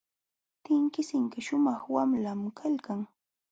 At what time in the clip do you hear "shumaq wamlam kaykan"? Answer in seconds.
1.45-3.01